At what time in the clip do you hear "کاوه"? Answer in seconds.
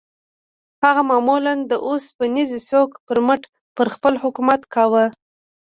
4.73-5.05